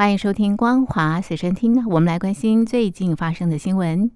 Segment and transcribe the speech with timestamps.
[0.00, 1.74] 欢迎收听《光华随身听》。
[1.90, 4.10] 我们来关心最近发生的新闻。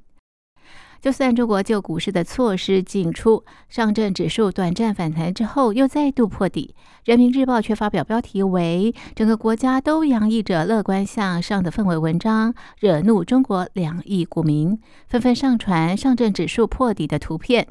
[1.02, 17.68] 就算中国就股市的措施进出，上证指数短暂反弹之后又再度破底，人民日报却发表标题为“整个国家都洋溢着乐观向上的氛围”文章，惹怒中国两亿股民，纷纷上传上证指数破底的图片，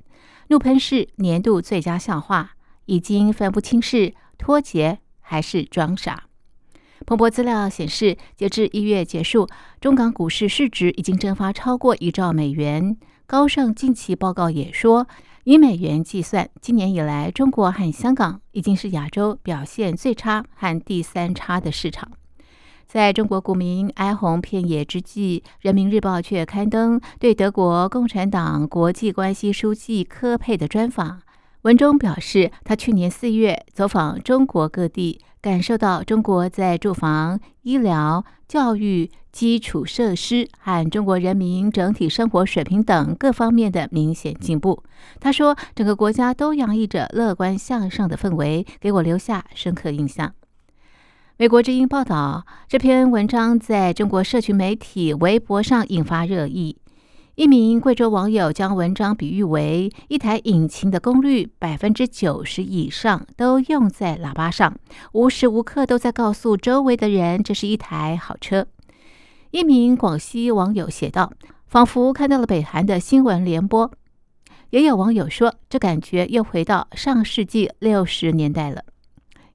[0.49, 2.51] 怒喷是年度最佳笑话，
[2.85, 6.25] 已经分不清是脱节还是装傻。
[7.05, 9.47] 彭博资料显示，截至一月结束，
[9.81, 12.95] 中港股市市值已经蒸发超过一兆美元。
[13.25, 15.07] 高盛近期报告也说，
[15.43, 22.09] 以美元计算，今年以来，中国和香港已经是亚洲表现最差和第三差的市场。
[22.85, 31.21] 在中国股民哀鸿遍野之际，《人民日报》却刊登对德国共产党国际关系书记科佩的专访。
[31.63, 44.81] 文中表示，他去年四月走访中国各地，感受到中国在住房、医疗、教育、基础设施和中国人民整体生活水平等各方面的明显进步。
[45.19, 50.33] 他说，整个国家都洋溢着乐观向上的氛围，给我留下深刻印象。
[51.35, 56.77] 美国之音报道，这篇文章在中国社群媒体微博上引发热议。
[57.35, 64.77] 一名贵州网友将文章比喻为一台引擎的功率百分之九十以上都用在喇叭上，
[65.13, 68.67] 无时无刻都在告诉周围的人这是一台好车。
[69.49, 71.33] 一名广西网友写道
[71.65, 73.91] ：“仿佛看到了北韩的新闻联播。”
[74.69, 78.83] 也有网友说：“这感觉又回到上世纪六十年代了。”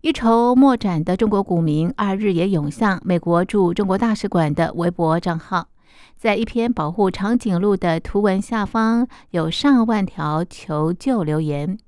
[0.03, 5.69] 一筹莫展的中国股民二日也涌向美国驻中国大使馆的微博账号。
[6.16, 11.78] 在一篇保护长颈鹿的图文下方，有上万条求救留言。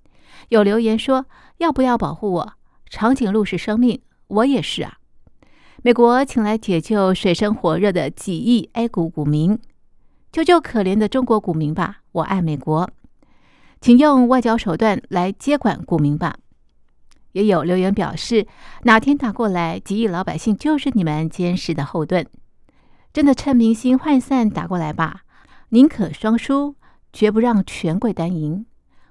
[0.50, 1.26] 有留言说
[1.58, 2.52] ：“要不要保护我？
[2.88, 4.98] 长颈鹿是生命，我也是啊！”
[5.82, 9.58] 美国请来解救水深火热的几亿 A 股股民，
[10.30, 11.98] 救救可怜的中国股民吧！
[12.12, 12.88] 我爱美国，
[13.80, 16.36] 请用外交手段来接管股民吧。
[17.32, 18.46] 也有留言表示
[18.82, 22.26] ：“哪天打过来，几亿老百姓就是你们坚实的后盾。”
[23.12, 25.22] 真的趁民心涣散打过来吧，
[25.70, 26.76] 宁可双输，
[27.12, 28.66] 绝不让权贵单赢。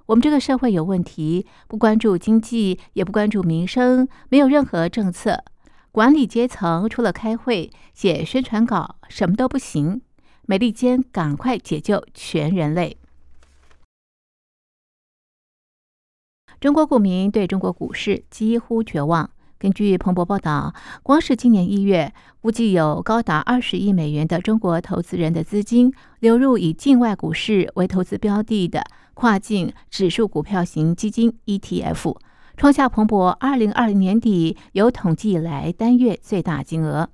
[0.05, 5.43] 我们这个社会有问题，不关注经济，也不关注民生，没有任何政策，
[5.91, 10.01] 管理阶层除了开会、写宣传稿，什么都不行。
[10.45, 12.97] 美利坚，赶快解救全人类！
[16.59, 19.29] 中国股民对中国股市几乎绝望。
[19.59, 28.81] 根据彭博报道，光是今年一月，估计有高达二十亿美元的中国投资人的资金流入以境外股市为投资标的的
[29.15, 32.15] 跨境指数股票型基金 ETF，
[32.55, 37.09] 创下彭博二零二零年底有统计以来单月最大金额。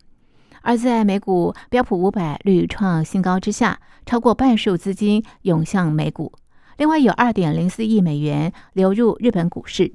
[0.61, 6.31] 而在美股标普五百屡创新高之下，超过半数资金涌向美股，
[6.77, 9.91] 另外有二点零四亿美元流入日本股市。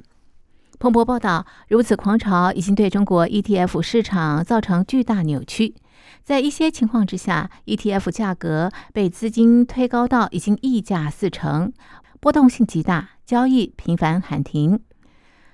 [0.81, 5.75] 彭博报道，如此狂潮已经对中国 ETF 市场造成巨大扭曲。
[6.25, 11.71] 在一些情况之下，ETF 价格被资金推高到已经溢价四成，
[12.19, 14.81] 波动性极大，交易频繁喊停。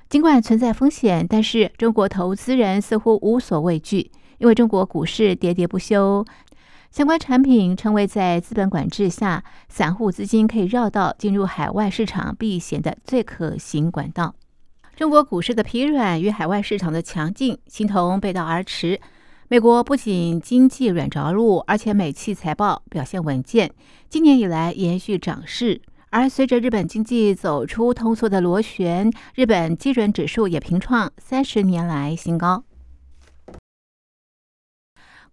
[0.09, 6.25] 尽管存在风险，但是中国投资人似乎无所畏惧，因为中国股市喋喋不休，
[6.93, 14.37] 相关产品成为在资本管制下，散户资金可以绕道进入海外市场避险的最可行管道。
[14.97, 18.99] 中国股市的疲软与海外市场的强劲形同背道而驰。
[19.49, 23.71] 美国不仅经济软着陆，而且美企财报表现稳健，
[24.09, 25.83] 今年以来延续涨势。
[26.09, 32.65] 而随着日本经济走出通缩的螺旋，日本基准指数也平创三十年来新高。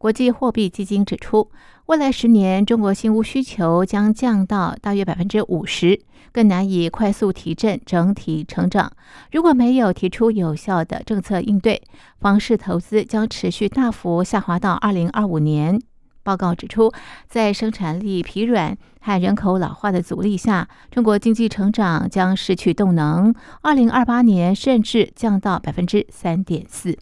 [0.03, 1.49] 国际货币基金指出，
[1.85, 5.97] 未来十年中国新屋需求将降到大约百分之五十，
[6.33, 8.91] 更难以快速提振整体成长。
[9.31, 11.81] 如果没有提出有效的政策应对，
[12.19, 15.79] 房市投资将持续大幅下滑到二零二五年。
[16.21, 16.91] 报告指出，
[17.29, 26.99] 在生产力疲软和人口老化的阻力下，中国经济成长将失去动能，二零二八年甚至降到百分之三点四。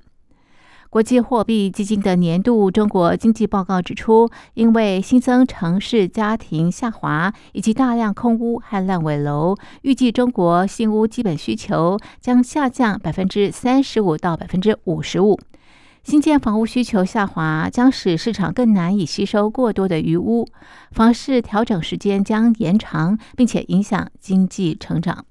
[0.91, 15.39] 国际货币基金的年度中国经济报告指出，因为新增城市家庭下滑以及大量空屋和烂尾楼，预计中国新屋基本需求将下降百分之三十五到百分之五十五。
[16.03, 20.45] 新建房屋需求下滑将使市场更难以吸收过多的余屋，
[20.91, 25.23] 房市调整时间将延长，并且影响经济成长。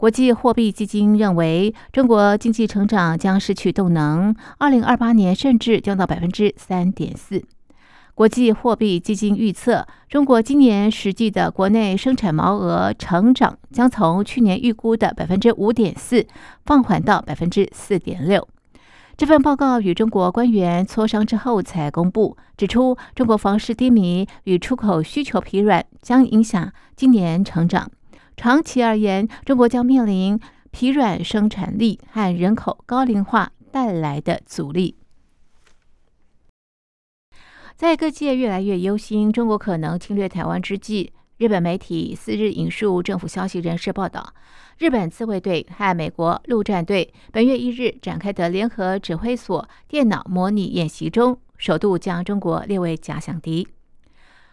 [0.00, 7.44] 国际货币基金认为，中国经济成长将失去动能，二零二八年甚至降到百分之三点四。
[8.14, 16.26] 国际货币基金预测，中国今年实际的国内生产毛额成长将从去年预估的百分之五点四
[16.64, 18.48] 放缓到百分之四点六。
[19.18, 27.90] 这份报告与中国官员磋商之后才公布，指出中国房市低迷与出口需求疲软将影响今年成长。
[28.40, 30.40] 长期而言，中国将面临
[30.70, 34.96] 疲软生产力和人口高龄化带来的阻力。
[37.76, 44.32] 在各界越来越忧心中国可能侵略台湾之际，日本媒体四日引述政府消息人士报道，
[44.78, 53.68] 日本自卫队和美国陆战队本月一日展开的联合指挥所电脑模拟演习中，首度将中国列为假想敌。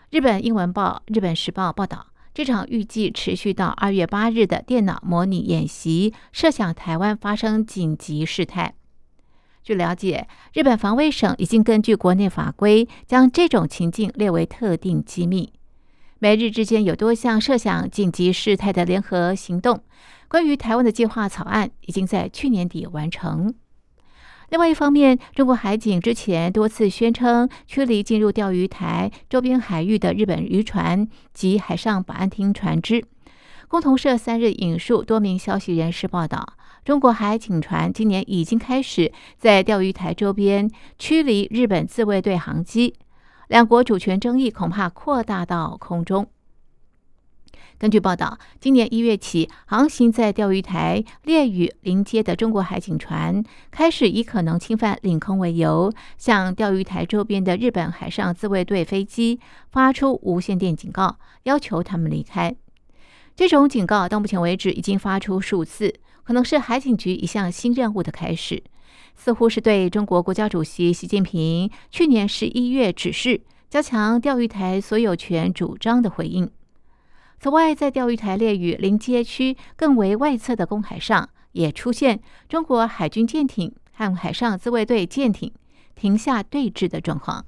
[0.10, 2.07] 日本英文报《日本时报》报道。
[2.38, 8.75] 这场预计持续到二月八日的电脑模拟演习，设想台湾发生紧急事态。
[9.63, 15.51] 据了解，日本防卫省已经根据国内法规，将这种情境列为特定机密。
[16.19, 19.81] 美日之间有多项设想紧急事态的联合行动，
[20.28, 23.56] 关于台湾的计划草案已经在去年底完成。
[24.50, 33.04] 另外一方面，中国海警之前多次宣称驱离进入钓鱼台周边海域的日本渔船及海上保安厅船只。
[33.68, 36.54] 共同社三日引述多名消息人士报道，
[36.86, 42.94] 中国海警船今年已经开始在钓鱼台周边驱离日本自卫队航机，
[43.50, 46.26] 两国主权争议恐怕扩大到空中。
[47.79, 59.39] 根据报道，今年一月起，航行在钓鱼台列屿临街的中国海警船开始以可能侵犯领空为由，向钓鱼台周边的日本海上自卫队飞机
[59.69, 62.56] 发出无线电警告，要求他们离开。
[63.35, 65.94] 这种警告到目前为止已经发出数次，
[66.24, 68.63] 可能是海警局一项新任务的开始，
[69.15, 76.50] 似乎是对中国国家主席习近平去年十一月指示加强钓鱼台所有权主张的回应。
[77.39, 82.19] 此外，在钓鱼台列屿临街区更为外侧的公海上，也出现
[82.50, 85.54] 中国海军舰艇和海上自卫队舰艇
[85.95, 87.45] 停下对峙的状况。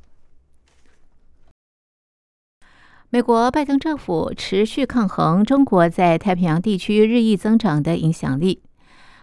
[3.09, 8.61] 美国拜登政府持续抗衡中国在太平洋地区日益增长的影响力。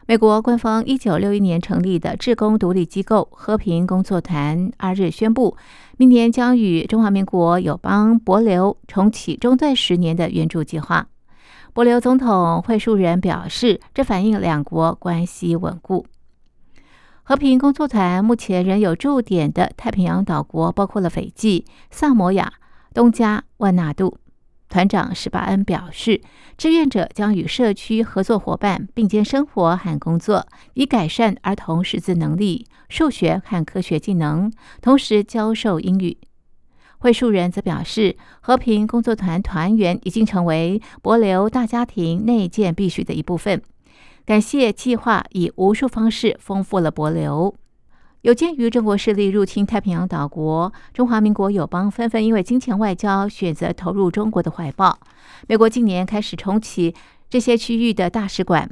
[0.09, 5.57] 美国官方一九六一年成立的志工独立机构和平工作团二日宣布，
[5.97, 11.09] 明年将与中华民国友邦博留重启中断十年的援助计划。
[11.73, 16.07] 博留总统惠树人表示，这反映两国关系稳固。
[17.25, 22.53] 和平工作团目前仍有驻点的太平洋岛国包括了斐济、萨摩亚、
[22.95, 24.19] 东加、万纳度。
[24.77, 26.21] 团长史巴恩表示，
[26.59, 34.53] 志愿者将与社区合作伙伴并肩生活和工作，以改善儿童识字能力、数学和科学技能，
[34.83, 36.19] 同时教授英语。
[36.99, 43.63] 会树人则表示，和平工作团团员已经成为博流大家庭内建必须的一部分。
[44.27, 47.55] 感谢计划以无数方式丰富了博流。
[48.27, 54.99] 有鉴于中国势力入侵太平洋岛国，中华民国友邦纷纷因为金钱外交选择投入中国的怀抱。
[55.47, 56.93] 美国近年开始重启
[57.31, 58.69] 这些区域的大使馆。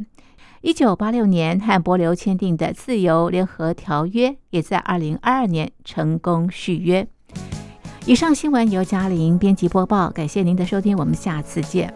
[0.62, 7.06] 一九八六年和博流签订的自由联合条约，也在二零二二年成功续约。
[8.06, 11.94] 以上新闻由嘉玲编辑播报，感谢您的收听，我们下次见。